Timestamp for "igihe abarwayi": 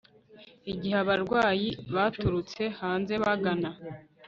0.71-1.69